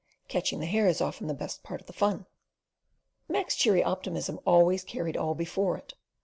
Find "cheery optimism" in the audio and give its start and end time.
3.55-4.39